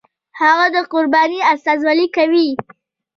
[0.39, 2.47] هغه د قربانۍ استازولي کوي.